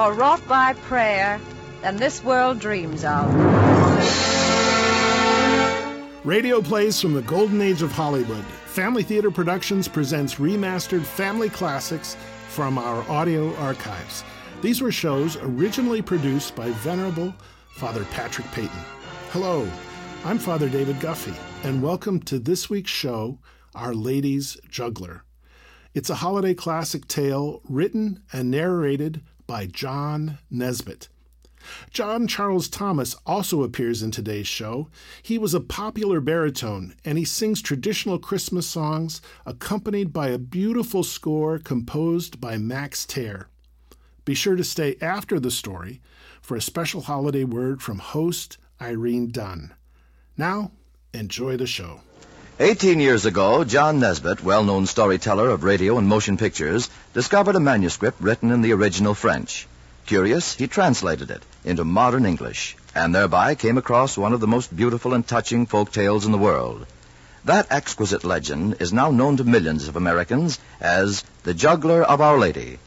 [0.00, 1.38] or wrought by prayer
[1.82, 3.34] than this world dreams of.
[6.24, 8.44] Radio plays from the golden age of Hollywood.
[8.64, 12.16] Family Theater Productions presents remastered family classics
[12.48, 14.24] from our audio archives.
[14.62, 17.34] These were shows originally produced by Venerable
[17.72, 18.70] Father Patrick Peyton.
[19.32, 19.68] Hello,
[20.24, 23.38] I'm Father David Guffey, and welcome to this week's show,
[23.74, 25.24] Our Lady's Juggler.
[25.92, 31.08] It's a holiday classic tale written and narrated by John Nesbitt.
[31.90, 34.86] John Charles Thomas also appears in today's show.
[35.24, 41.02] He was a popular baritone and he sings traditional Christmas songs accompanied by a beautiful
[41.02, 43.48] score composed by Max Terr.
[44.24, 46.00] Be sure to stay after the story
[46.40, 49.74] for a special holiday word from host Irene Dunne.
[50.36, 50.70] Now,
[51.12, 52.02] enjoy the show.
[52.62, 57.58] Eighteen years ago, John Nesbitt, well known storyteller of radio and motion pictures, discovered a
[57.58, 59.66] manuscript written in the original French.
[60.04, 64.76] Curious, he translated it into modern English, and thereby came across one of the most
[64.76, 66.84] beautiful and touching folk tales in the world.
[67.46, 72.36] That exquisite legend is now known to millions of Americans as The Juggler of Our
[72.38, 72.78] Lady.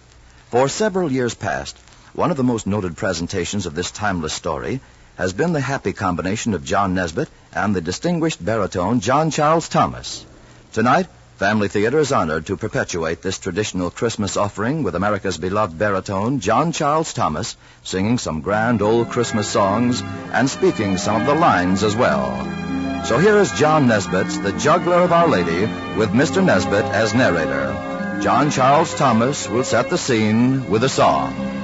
[0.51, 1.79] For several years past,
[2.13, 4.81] one of the most noted presentations of this timeless story
[5.17, 10.25] has been the happy combination of John Nesbitt and the distinguished baritone John Charles Thomas.
[10.71, 16.39] Tonight, Family Theater is honored to perpetuate this traditional Christmas offering with America's beloved baritone
[16.39, 21.83] John Charles Thomas singing some grand old Christmas songs and speaking some of the lines
[21.83, 23.03] as well.
[23.05, 25.61] So here is John Nesbitt's The Juggler of Our Lady
[25.97, 26.43] with Mr.
[26.43, 28.19] Nesbitt as narrator.
[28.21, 31.62] John Charles Thomas will set the scene with a song.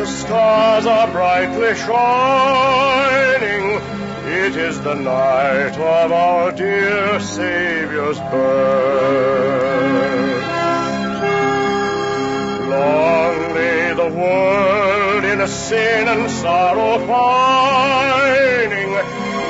[0.00, 3.64] The stars are brightly shining.
[4.42, 8.40] It is the night of our dear Savior's birth.
[12.70, 18.92] Long lay the world in a sin and sorrow pining,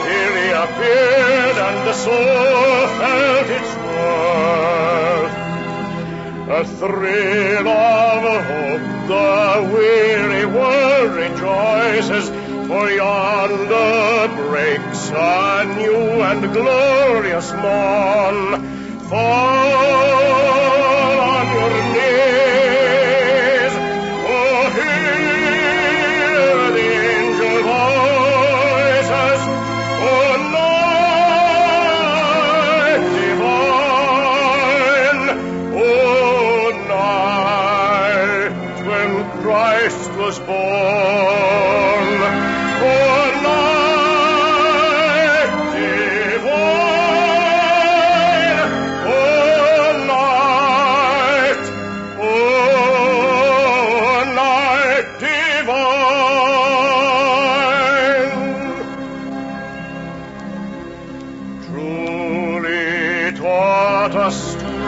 [0.04, 5.36] till he appeared and the soul felt its worth.
[6.58, 12.28] A thrill of hope the weary world rejoices,
[12.68, 19.00] for yonder breaks a new and glorious morn.
[19.08, 20.79] Fall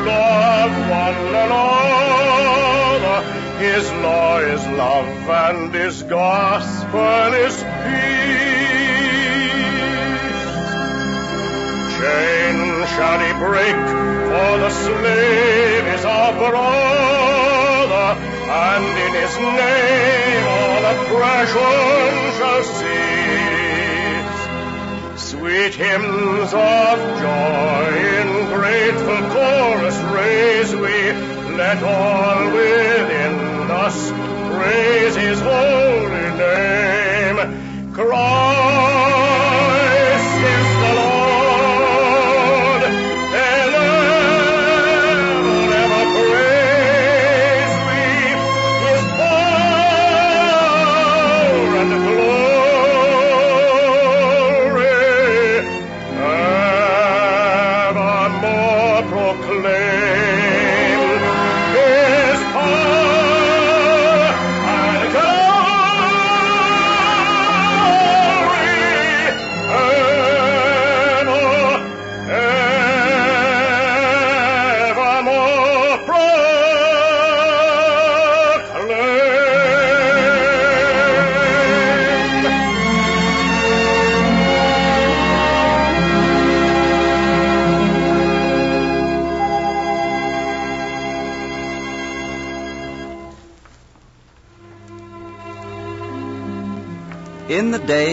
[0.04, 3.18] love one another.
[3.58, 8.52] His law is love and his gospel is peace.
[11.96, 12.56] Chain
[12.94, 13.78] shall he break,
[14.28, 18.08] for the slave is our brother,
[18.50, 23.51] and in his name all oppression shall cease.
[25.42, 27.88] Sweet hymns of joy
[28.20, 31.12] in grateful chorus raise we,
[31.56, 34.12] let all within us
[34.54, 37.92] praise his holy name.
[37.92, 39.11] Christ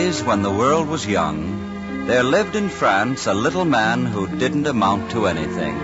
[0.09, 4.65] days when the world was young, there lived in France a little man who didn't
[4.65, 5.75] amount to anything.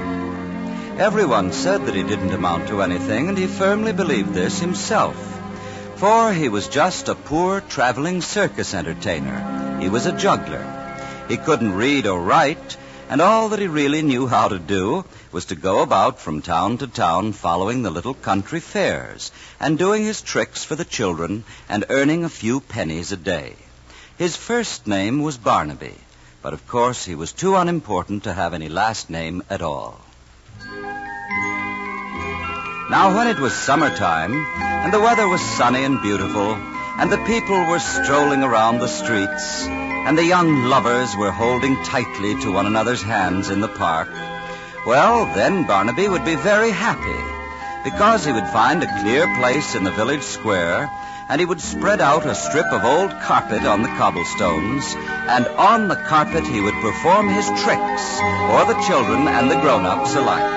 [0.98, 5.16] Everyone said that he didn't amount to anything, and he firmly believed this himself.
[5.98, 9.80] For he was just a poor traveling circus entertainer.
[9.80, 10.66] He was a juggler.
[11.28, 12.78] He couldn't read or write,
[13.10, 16.80] and all that he really knew how to do was to go about from town
[16.80, 21.86] to town following the little country fairs and doing his tricks for the children and
[21.90, 23.56] earning a few pennies a day.
[24.18, 25.94] His first name was Barnaby,
[26.42, 30.00] but of course he was too unimportant to have any last name at all.
[32.90, 36.54] Now, when it was summertime, and the weather was sunny and beautiful,
[36.98, 42.40] and the people were strolling around the streets, and the young lovers were holding tightly
[42.42, 44.08] to one another's hands in the park,
[44.86, 47.35] well, then Barnaby would be very happy,
[47.86, 50.90] because he would find a clear place in the village square
[51.30, 54.94] and he would spread out a strip of old carpet on the cobblestones,
[55.28, 60.16] and on the carpet he would perform his tricks for the children and the grown-ups
[60.16, 60.52] alike.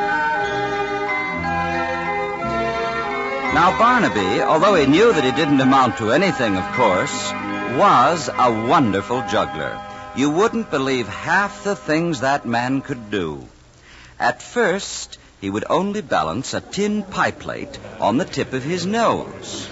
[3.54, 7.32] Now Barnaby, although he knew that he didn't amount to anything, of course,
[7.78, 9.80] was a wonderful juggler.
[10.16, 13.48] You wouldn't believe half the things that man could do.
[14.18, 18.86] At first, he would only balance a tin pie plate on the tip of his
[18.86, 19.68] nose.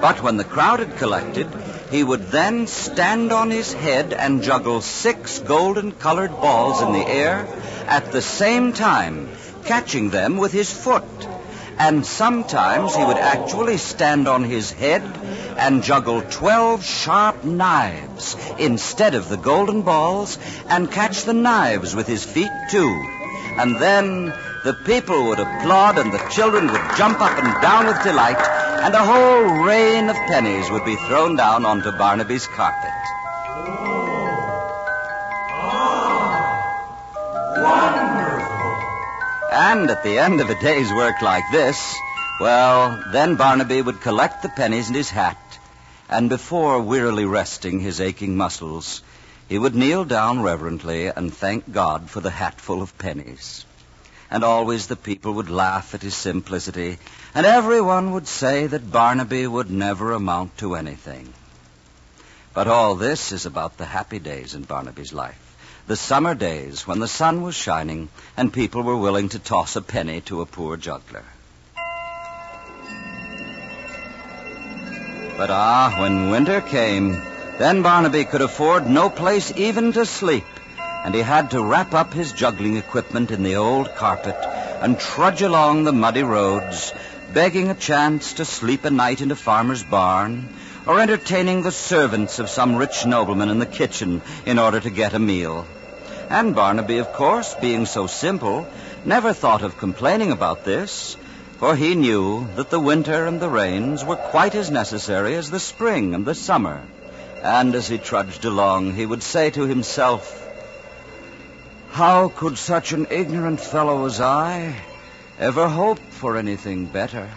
[0.00, 1.48] But when the crowd had collected,
[1.90, 7.06] he would then stand on his head and juggle six golden colored balls in the
[7.06, 7.46] air
[7.86, 9.28] at the same time,
[9.64, 11.04] catching them with his foot.
[11.78, 15.02] And sometimes he would actually stand on his head
[15.56, 20.38] and juggle 12 sharp knives instead of the golden balls
[20.68, 22.92] and catch the knives with his feet too.
[23.58, 24.32] And then
[24.64, 28.38] the people would applaud and the children would jump up and down with delight
[28.82, 32.90] and a whole rain of pennies would be thrown down onto Barnaby's carpet.
[37.56, 38.82] Wonderful!
[39.50, 41.96] And at the end of a day's work like this,
[42.40, 45.58] well, then Barnaby would collect the pennies in his hat,
[46.08, 49.02] and before wearily resting his aching muscles,
[49.48, 53.64] he would kneel down reverently and thank God for the hatful of pennies
[54.32, 56.96] and always the people would laugh at his simplicity,
[57.34, 61.30] and everyone would say that Barnaby would never amount to anything.
[62.54, 65.38] But all this is about the happy days in Barnaby's life.
[65.86, 69.82] The summer days when the sun was shining and people were willing to toss a
[69.82, 71.24] penny to a poor juggler.
[75.36, 77.20] But ah, when winter came,
[77.58, 80.46] then Barnaby could afford no place even to sleep
[81.04, 84.36] and he had to wrap up his juggling equipment in the old carpet
[84.80, 86.92] and trudge along the muddy roads,
[87.32, 90.48] begging a chance to sleep a night in a farmer's barn,
[90.86, 95.14] or entertaining the servants of some rich nobleman in the kitchen in order to get
[95.14, 95.66] a meal.
[96.28, 98.66] And Barnaby, of course, being so simple,
[99.04, 101.16] never thought of complaining about this,
[101.58, 105.60] for he knew that the winter and the rains were quite as necessary as the
[105.60, 106.82] spring and the summer.
[107.42, 110.38] And as he trudged along, he would say to himself,
[111.92, 114.74] how could such an ignorant fellow as I
[115.38, 117.28] ever hope for anything better?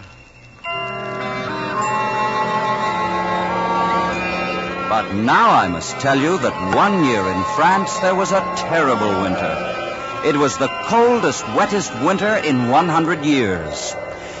[4.88, 9.20] But now I must tell you that one year in France there was a terrible
[9.20, 10.22] winter.
[10.24, 13.94] It was the coldest, wettest winter in 100 years.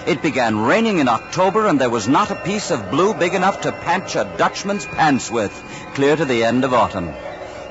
[0.06, 3.60] It began raining in October, and there was not a piece of blue big enough
[3.62, 5.52] to patch a Dutchman's pants with,
[5.92, 7.12] clear to the end of autumn.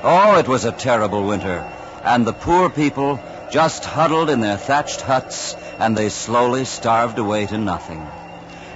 [0.04, 1.66] Oh, it was a terrible winter
[2.06, 3.18] and the poor people
[3.50, 8.00] just huddled in their thatched huts, and they slowly starved away to nothing.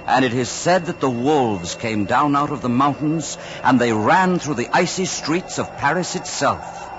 [0.05, 3.93] And it is said that the wolves came down out of the mountains, and they
[3.93, 6.89] ran through the icy streets of Paris itself.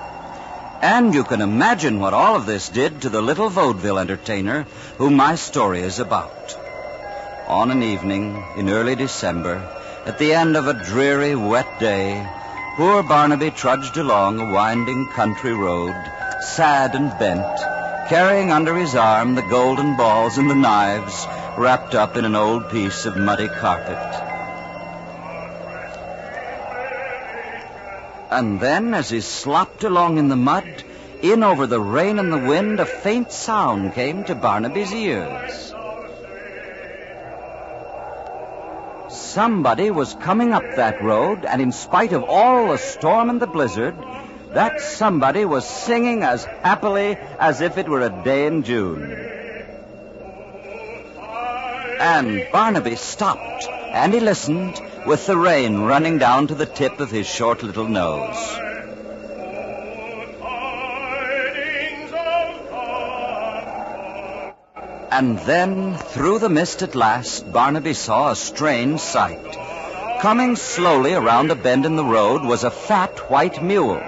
[0.81, 4.63] And you can imagine what all of this did to the little vaudeville entertainer
[4.97, 6.57] whom my story is about.
[7.47, 9.63] On an evening in early December,
[10.07, 12.27] at the end of a dreary, wet day,
[12.77, 15.95] poor Barnaby trudged along a winding country road
[16.43, 17.57] sad and bent,
[18.09, 22.69] carrying under his arm the golden balls and the knives wrapped up in an old
[22.71, 23.99] piece of muddy carpet.
[28.31, 30.85] And then, as he slopped along in the mud,
[31.23, 35.75] in over the rain and the wind, a faint sound came to Barnaby's ears.
[39.11, 43.47] Somebody was coming up that road, and in spite of all the storm and the
[43.47, 43.95] blizzard,
[44.55, 49.11] that somebody was singing as happily as if it were a day in June.
[52.01, 57.11] And Barnaby stopped, and he listened with the rain running down to the tip of
[57.11, 58.59] his short little nose.
[65.11, 69.59] And then, through the mist at last, Barnaby saw a strange sight.
[70.21, 74.03] Coming slowly around a bend in the road was a fat white mule.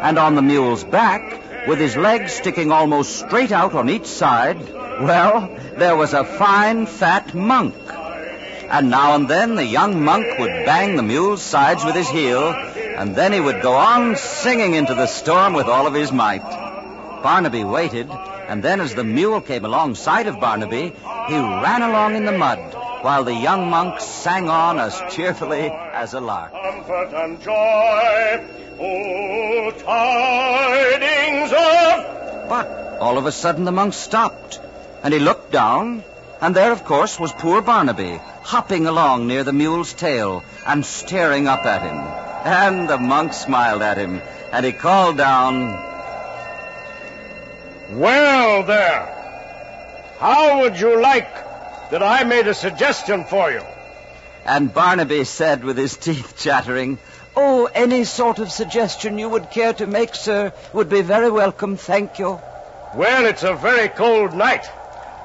[0.00, 4.58] And on the mule's back, with his legs sticking almost straight out on each side,
[4.72, 7.74] well, there was a fine fat monk.
[8.70, 12.50] And now and then the young monk would bang the mule's sides with his heel,
[12.50, 16.48] and then he would go on singing into the storm with all of his might.
[17.22, 20.94] Barnaby waited, and then as the mule came alongside of Barnaby,
[21.28, 22.58] he ran along in the mud,
[23.02, 26.52] while the young monk sang on as cheerfully as a lark.
[26.52, 28.44] Comfort and joy,
[28.80, 34.60] oh, tidings of But all of a sudden the monk stopped,
[35.02, 36.02] and he looked down,
[36.40, 41.46] and there, of course, was poor Barnaby, hopping along near the mule's tail and staring
[41.46, 41.98] up at him.
[42.44, 44.22] And the monk smiled at him,
[44.52, 45.72] and he called down,
[47.90, 49.16] Well, there.
[50.18, 51.32] How would you like
[51.90, 53.62] that I made a suggestion for you?
[54.44, 56.98] and Barnaby said with his teeth chattering,
[57.42, 61.78] Oh, any sort of suggestion you would care to make, sir, would be very welcome,
[61.78, 62.38] thank you.
[62.94, 64.68] Well, it's a very cold night.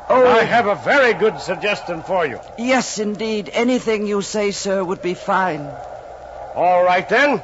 [0.09, 2.39] Oh, I have a very good suggestion for you.
[2.57, 3.49] yes, indeed.
[3.51, 5.69] Anything you say, sir, would be fine.
[6.55, 7.41] All right, then.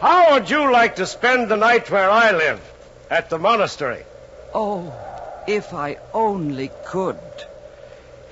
[0.00, 2.60] How would you like to spend the night where I live?
[3.10, 4.02] At the monastery.
[4.52, 4.92] Oh,
[5.46, 7.20] if I only could.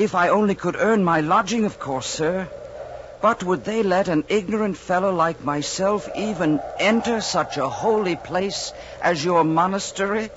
[0.00, 2.48] If I only could earn my lodging, of course, sir.
[3.20, 8.72] But would they let an ignorant fellow like myself even enter such a holy place
[9.02, 10.30] as your monastery?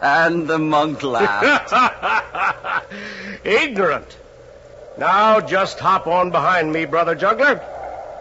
[0.00, 1.72] And the monk laughed.
[3.44, 4.16] Ignorant.
[4.96, 7.60] Now just hop on behind me, brother juggler.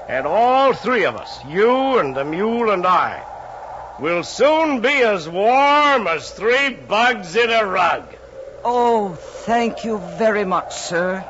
[0.08, 3.24] And all three of us, you and the mule and I,
[4.00, 8.04] will soon be as warm as three bugs in a rug.
[8.64, 11.26] oh, thank you very much, sir.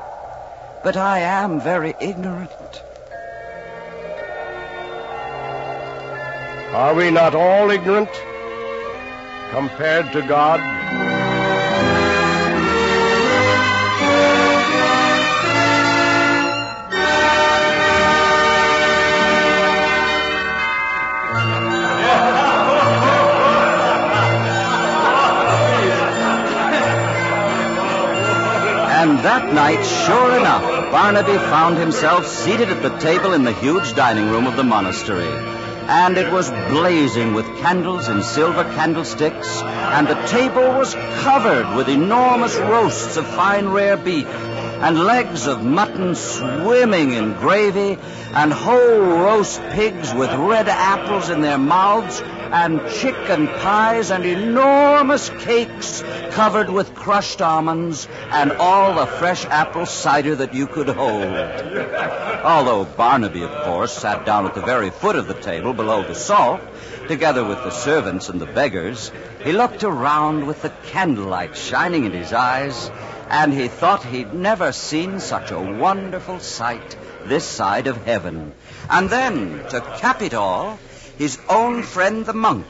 [0.88, 2.82] But I am very ignorant.
[6.72, 8.08] Are we not all ignorant
[9.52, 10.62] compared to God?
[29.00, 33.94] And that night, sure enough, Barnaby found himself seated at the table in the huge
[33.94, 35.28] dining room of the monastery.
[35.88, 41.90] And it was blazing with candles in silver candlesticks, and the table was covered with
[41.90, 47.98] enormous roasts of fine rare beef, and legs of mutton swimming in gravy,
[48.34, 55.30] and whole roast pigs with red apples in their mouths, and chicken pies, and enormous
[55.40, 61.24] cakes covered with crushed almonds, and all the fresh apple cider that you could hold.
[62.44, 66.16] Although Barnaby, of course, sat down at the very foot of the table below the
[66.16, 66.62] salt,
[67.08, 69.12] together with the servants and the beggars,
[69.44, 72.92] he looked around with the candlelight shining in his eyes,
[73.30, 78.54] and he thought he'd never seen such a wonderful sight this side of heaven.
[78.90, 80.80] And then, to cap it all,
[81.18, 82.66] his own friend the monk,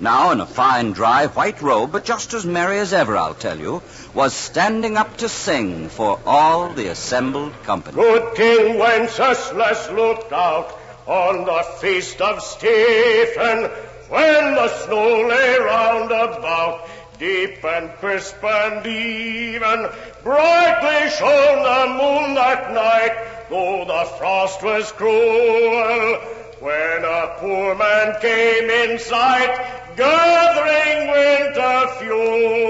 [0.00, 3.58] now in a fine dry white robe, but just as merry as ever, I'll tell
[3.58, 3.82] you,
[4.14, 7.96] was standing up to sing for all the assembled company.
[7.96, 13.70] Good King Wenceslas looked out on the feast of Stephen
[14.08, 16.88] when the snow lay round about,
[17.18, 19.88] deep and crisp and even.
[20.24, 26.39] Brightly shone the moon that night, though the frost was cruel.
[26.60, 29.56] When a poor man came in sight,
[29.96, 32.60] gathering winter fuel.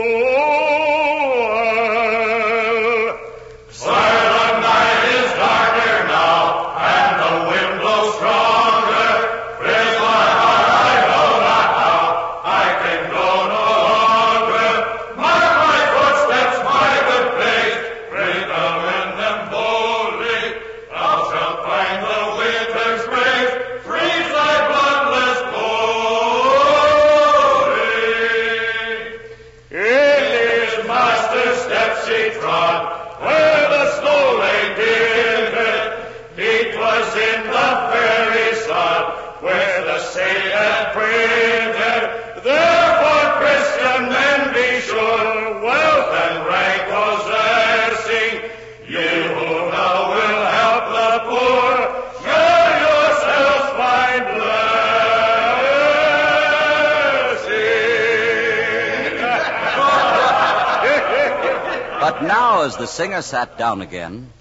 [62.23, 64.33] Now, as the singer sat down again,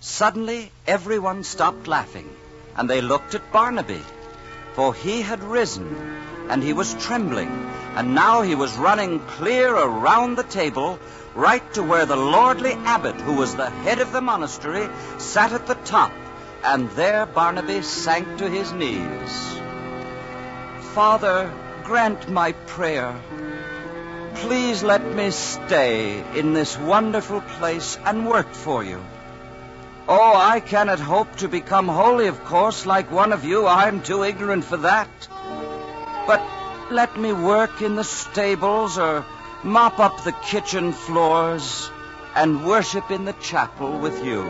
[0.00, 2.28] suddenly everyone stopped laughing,
[2.76, 4.02] and they looked at Barnaby.
[4.74, 6.16] For he had risen,
[6.48, 7.50] and he was trembling,
[7.94, 10.98] and now he was running clear around the table,
[11.34, 15.66] right to where the lordly abbot, who was the head of the monastery, sat at
[15.66, 16.12] the top,
[16.64, 19.58] and there Barnaby sank to his knees.
[20.94, 21.52] Father,
[21.84, 23.20] grant my prayer.
[24.42, 29.00] Please let me stay in this wonderful place and work for you.
[30.08, 33.68] Oh, I cannot hope to become holy, of course, like one of you.
[33.68, 35.08] I'm too ignorant for that.
[36.26, 36.42] But
[36.90, 39.24] let me work in the stables or
[39.62, 41.88] mop up the kitchen floors
[42.34, 44.42] and worship in the chapel with you.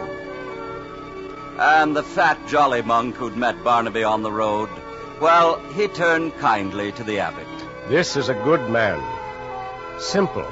[1.58, 4.70] And the fat, jolly monk who'd met Barnaby on the road,
[5.20, 7.46] well, he turned kindly to the abbot.
[7.88, 9.00] This is a good man,
[9.98, 10.46] simple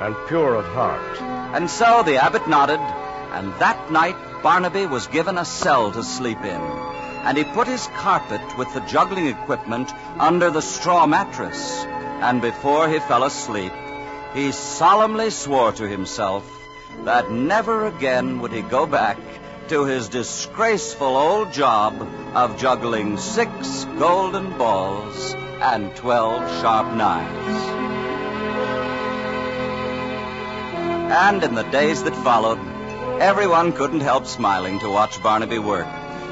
[0.00, 1.20] and pure of heart.
[1.54, 6.40] And so the abbot nodded, and that night Barnaby was given a cell to sleep
[6.40, 6.60] in.
[7.24, 11.84] And he put his carpet with the juggling equipment under the straw mattress.
[11.86, 13.72] And before he fell asleep,
[14.34, 16.44] he solemnly swore to himself
[17.04, 19.18] that never again would he go back
[19.68, 27.73] to his disgraceful old job of juggling six golden balls and twelve sharp knives.
[31.10, 32.58] And in the days that followed,
[33.20, 35.86] everyone couldn't help smiling to watch Barnaby work.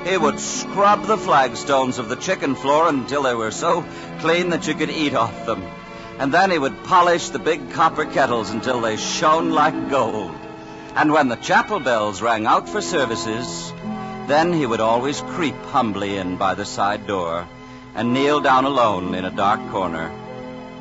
[0.07, 3.85] He would scrub the flagstones of the chicken floor until they were so
[4.21, 5.63] clean that you could eat off them.
[6.19, 10.35] And then he would polish the big copper kettles until they shone like gold.
[10.95, 13.73] And when the chapel bells rang out for services,
[14.27, 17.47] then he would always creep humbly in by the side door
[17.95, 20.11] and kneel down alone in a dark corner.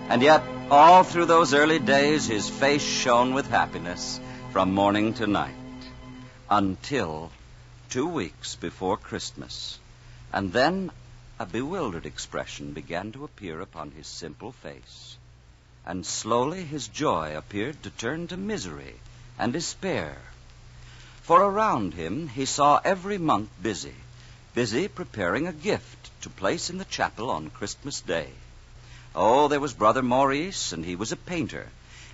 [0.10, 4.22] And yet, all through those early days, his face shone with happiness
[4.54, 5.54] from morning to night.
[6.50, 7.30] Until
[7.90, 9.78] two weeks before Christmas.
[10.32, 10.90] And then
[11.38, 15.18] a bewildered expression began to appear upon his simple face.
[15.86, 18.96] And slowly his joy appeared to turn to misery
[19.38, 20.16] and despair.
[21.24, 23.96] For around him he saw every monk busy,
[24.54, 28.30] busy preparing a gift to place in the chapel on Christmas Day.
[29.14, 31.68] Oh, there was Brother Maurice, and he was a painter,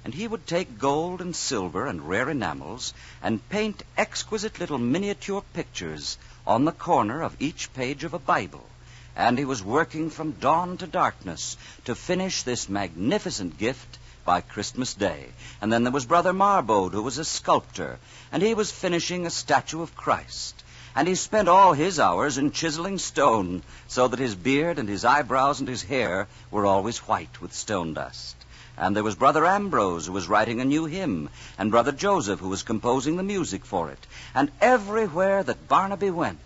[0.04, 5.44] and he would take gold and silver and rare enamels and paint exquisite little miniature
[5.54, 8.68] pictures on the corner of each page of a Bible.
[9.16, 11.56] And he was working from dawn to darkness
[11.86, 15.28] to finish this magnificent gift by Christmas Day.
[15.62, 18.00] And then there was Brother Marbode, who was a sculptor,
[18.32, 20.64] and he was finishing a statue of Christ.
[20.98, 25.06] And he spent all his hours in chiseling stone so that his beard and his
[25.06, 28.36] eyebrows and his hair were always white with stone dust.
[28.76, 32.50] And there was Brother Ambrose, who was writing a new hymn, and Brother Joseph, who
[32.50, 34.08] was composing the music for it.
[34.34, 36.40] And everywhere that Barnaby went,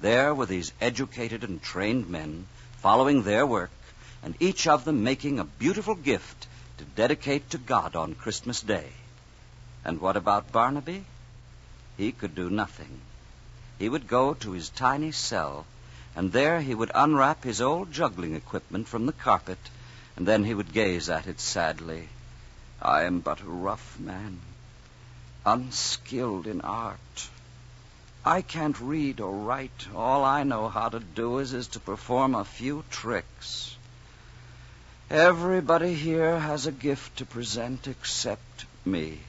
[0.00, 2.46] there were these educated and trained men
[2.78, 3.70] following their work,
[4.24, 8.88] and each of them making a beautiful gift to dedicate to God on Christmas Day.
[9.84, 11.04] And what about Barnaby?
[11.96, 13.02] He could do nothing.
[13.78, 15.66] He would go to his tiny cell,
[16.16, 19.58] and there he would unwrap his old juggling equipment from the carpet
[20.18, 22.08] and then he would gaze at it sadly.
[22.82, 24.40] I am but a rough man,
[25.46, 27.28] unskilled in art.
[28.24, 29.86] I can't read or write.
[29.94, 33.76] All I know how to do is, is to perform a few tricks.
[35.08, 39.20] Everybody here has a gift to present except me.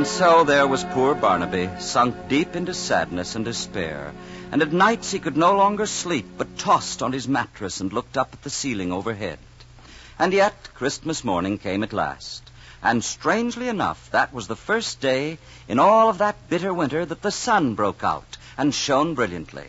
[0.00, 4.14] And so there was poor Barnaby, sunk deep into sadness and despair.
[4.50, 8.16] And at nights he could no longer sleep, but tossed on his mattress and looked
[8.16, 9.38] up at the ceiling overhead.
[10.18, 12.42] And yet, Christmas morning came at last.
[12.82, 15.36] And strangely enough, that was the first day
[15.68, 19.68] in all of that bitter winter that the sun broke out and shone brilliantly.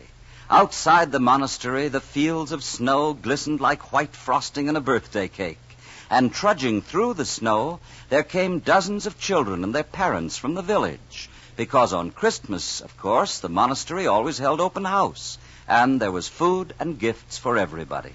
[0.50, 5.71] Outside the monastery, the fields of snow glistened like white frosting in a birthday cake
[6.12, 10.62] and trudging through the snow, there came dozens of children and their parents from the
[10.62, 11.30] village.
[11.56, 16.74] Because on Christmas, of course, the monastery always held open house, and there was food
[16.80, 18.14] and gifts for everybody.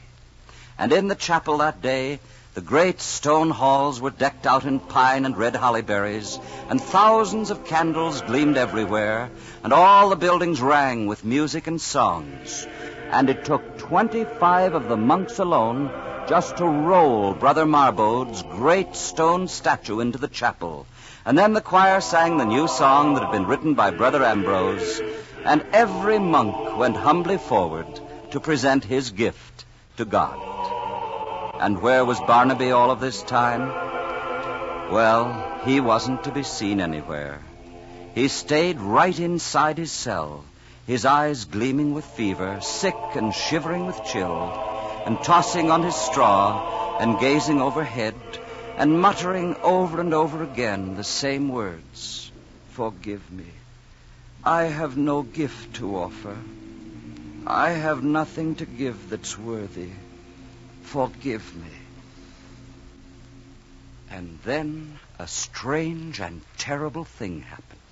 [0.79, 2.21] And in the chapel that day,
[2.53, 7.51] the great stone halls were decked out in pine and red holly berries, and thousands
[7.51, 9.31] of candles gleamed everywhere,
[9.63, 12.67] and all the buildings rang with music and songs.
[13.11, 15.91] And it took twenty-five of the monks alone
[16.29, 20.87] just to roll Brother Marbode's great stone statue into the chapel.
[21.25, 25.01] And then the choir sang the new song that had been written by Brother Ambrose,
[25.45, 27.87] and every monk went humbly forward
[28.33, 29.65] to present his gift
[29.97, 30.39] to God.
[31.61, 33.69] And where was Barnaby all of this time?
[34.93, 37.41] Well, he wasn't to be seen anywhere.
[38.15, 40.45] He stayed right inside his cell,
[40.87, 44.76] his eyes gleaming with fever, sick and shivering with chill,
[45.07, 48.15] and tossing on his straw and gazing overhead
[48.77, 52.31] and muttering over and over again the same words
[52.77, 53.47] Forgive me.
[54.45, 56.37] I have no gift to offer.
[57.47, 59.89] I have nothing to give that's worthy.
[60.83, 61.73] Forgive me.
[64.11, 67.86] And then a strange and terrible thing happened.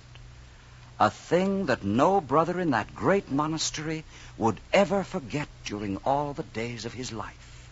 [0.99, 4.05] A thing that no brother in that great monastery
[4.37, 7.69] would ever forget during all the days of his life.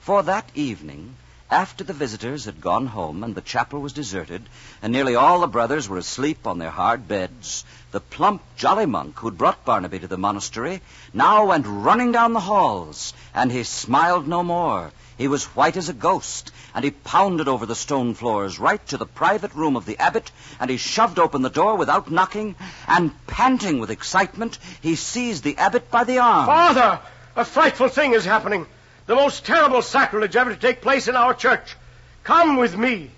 [0.00, 1.16] For that evening,
[1.50, 4.48] after the visitors had gone home and the chapel was deserted,
[4.82, 9.18] and nearly all the brothers were asleep on their hard beds, the plump, jolly monk
[9.20, 10.82] who'd brought Barnaby to the monastery
[11.14, 14.90] now went running down the halls, and he smiled no more.
[15.18, 18.98] He was white as a ghost, and he pounded over the stone floors right to
[18.98, 22.54] the private room of the abbot, and he shoved open the door without knocking,
[22.86, 26.44] and panting with excitement, he seized the abbot by the arm.
[26.44, 27.00] Father,
[27.34, 28.66] a frightful thing is happening.
[29.06, 31.76] The most terrible sacrilege ever to take place in our church.
[32.24, 33.10] Come with me.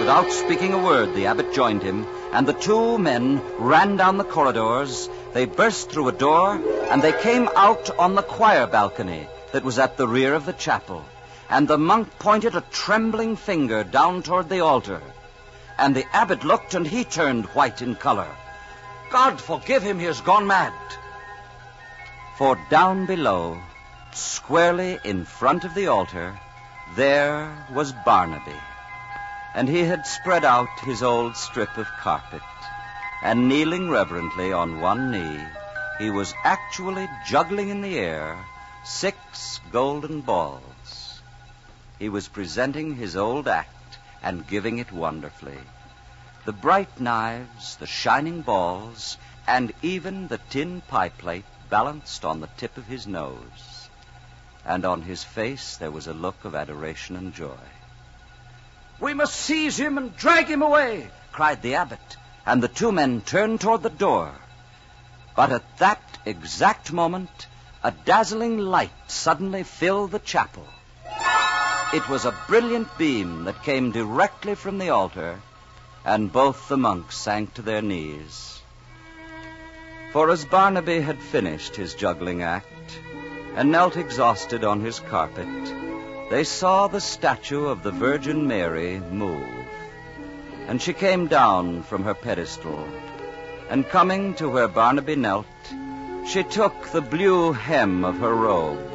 [0.00, 4.24] Without speaking a word, the abbot joined him, and the two men ran down the
[4.24, 5.10] corridors.
[5.34, 6.58] They burst through a door,
[6.90, 10.52] and they came out on the choir balcony that was at the rear of the
[10.52, 11.04] chapel.
[11.48, 15.00] And the monk pointed a trembling finger down toward the altar.
[15.78, 18.26] And the abbot looked, and he turned white in color.
[19.12, 20.72] God forgive him, he has gone mad.
[22.36, 23.60] For down below,
[24.12, 26.38] squarely in front of the altar,
[26.96, 28.60] there was Barnaby.
[29.54, 32.42] And he had spread out his old strip of carpet.
[33.22, 35.40] And kneeling reverently on one knee,
[36.00, 38.38] he was actually juggling in the air
[38.82, 41.20] six golden balls.
[41.98, 45.58] He was presenting his old act and giving it wonderfully.
[46.46, 52.48] The bright knives, the shining balls, and even the tin pie plate balanced on the
[52.56, 53.90] tip of his nose.
[54.64, 57.66] And on his face there was a look of adoration and joy.
[58.98, 63.20] We must seize him and drag him away, cried the abbot, and the two men
[63.20, 64.32] turned toward the door.
[65.36, 67.46] But at that exact moment,
[67.82, 70.66] a dazzling light suddenly filled the chapel.
[71.92, 75.40] It was a brilliant beam that came directly from the altar,
[76.04, 78.62] and both the monks sank to their knees.
[80.12, 82.98] For as Barnaby had finished his juggling act
[83.54, 85.48] and knelt exhausted on his carpet,
[86.30, 89.66] they saw the statue of the Virgin Mary move.
[90.68, 92.86] And she came down from her pedestal,
[93.70, 95.46] and coming to where Barnaby knelt,
[96.26, 98.90] she took the blue hem of her robe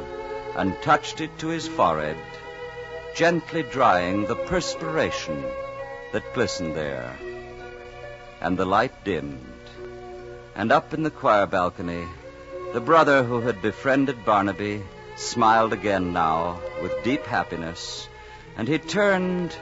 [0.54, 2.18] and touched it to his forehead,
[3.14, 5.42] gently drying the perspiration
[6.12, 7.16] that glistened there.
[8.42, 9.40] And the light dimmed,
[10.54, 12.04] and up in the choir balcony,
[12.74, 14.82] the brother who had befriended Barnaby
[15.16, 18.08] smiled again now with deep happiness,
[18.58, 19.56] and he turned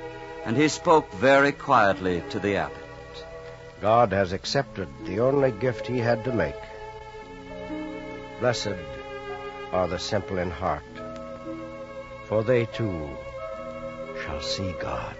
[0.44, 2.83] and he spoke very quietly to the abbot.
[3.84, 6.54] God has accepted the only gift he had to make.
[8.40, 8.78] Blessed
[9.72, 11.02] are the simple in heart,
[12.24, 13.10] for they too
[14.22, 15.14] shall see God.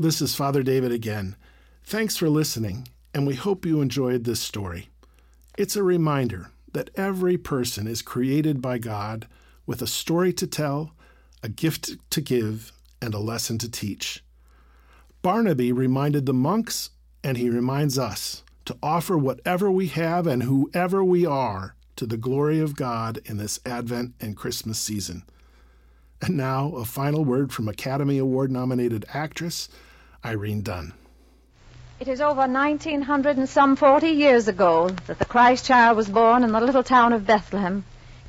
[0.00, 1.34] This is Father David again.
[1.82, 4.90] Thanks for listening, and we hope you enjoyed this story.
[5.56, 9.26] It's a reminder that every person is created by God
[9.66, 10.92] with a story to tell,
[11.42, 12.70] a gift to give,
[13.02, 14.22] and a lesson to teach.
[15.20, 16.90] Barnaby reminded the monks,
[17.24, 22.16] and he reminds us to offer whatever we have and whoever we are to the
[22.16, 25.24] glory of God in this Advent and Christmas season.
[26.22, 29.68] And now, a final word from Academy Award nominated actress
[30.24, 30.92] Irene Dunne.
[32.00, 36.42] It is over 1900 and some 40 years ago that the Christ child was born
[36.42, 37.84] in the little town of Bethlehem.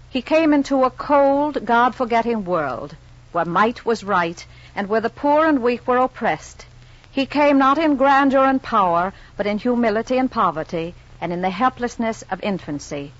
[0.10, 2.96] He came into a cold, God forgetting world
[3.32, 6.66] where might was right and where the poor and weak were oppressed.
[7.12, 11.50] He came not in grandeur and power, but in humility and poverty, and in the
[11.50, 13.12] helplessness of infancy.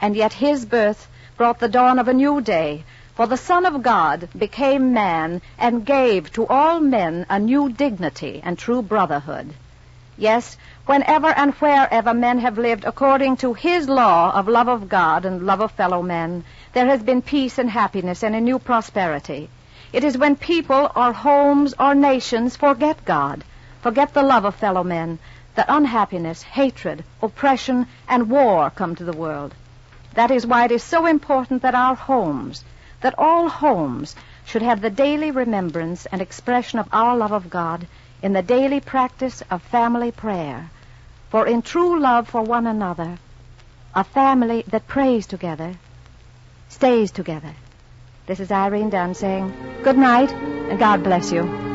[0.00, 3.80] And yet his birth brought the dawn of a new day, for the Son of
[3.80, 9.54] God became man and gave to all men a new dignity and true brotherhood.
[10.16, 15.24] Yes, whenever and wherever men have lived according to his law of love of God
[15.24, 19.48] and love of fellow men, there has been peace and happiness and a new prosperity.
[19.92, 23.44] It is when people or homes or nations forget God,
[23.80, 25.20] forget the love of fellow men,
[25.54, 29.54] that unhappiness, hatred, oppression, and war come to the world.
[30.14, 32.64] That is why it is so important that our homes,
[33.04, 37.86] that all homes should have the daily remembrance and expression of our love of God
[38.22, 40.70] in the daily practice of family prayer.
[41.28, 43.18] For in true love for one another,
[43.94, 45.74] a family that prays together
[46.70, 47.54] stays together.
[48.24, 51.73] This is Irene Dunne saying good night and God bless you.